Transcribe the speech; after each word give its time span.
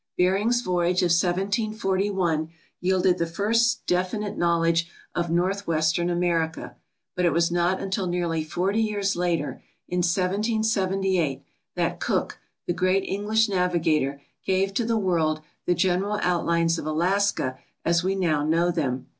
Bering's 0.17 0.61
voyage 0.61 1.03
of 1.03 1.11
1741 1.11 2.49
yielded 2.79 3.19
the 3.19 3.27
first 3.27 3.85
definite 3.85 4.35
knowledge 4.35 4.89
of 5.13 5.29
northwestern 5.29 6.09
America, 6.09 6.75
but 7.15 7.23
it 7.23 7.31
was 7.33 7.51
not 7.51 7.79
until 7.79 8.07
nearly 8.07 8.43
40 8.43 8.81
years 8.81 9.15
later, 9.15 9.61
in 9.87 9.99
1778, 9.99 11.43
that 11.75 11.99
Cook, 11.99 12.39
the 12.65 12.73
great 12.73 13.03
English 13.03 13.47
navigator, 13.47 14.19
gave 14.43 14.73
to 14.73 14.85
the 14.85 14.97
world 14.97 15.41
the 15.67 15.75
general 15.75 16.17
outlines 16.23 16.79
of 16.79 16.87
Alaska 16.87 17.59
as 17.85 18.03
we 18.03 18.15
now 18.15 18.43
know 18.43 18.71
them. 18.71 19.05